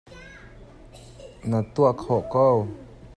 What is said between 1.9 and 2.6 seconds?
khawh ko.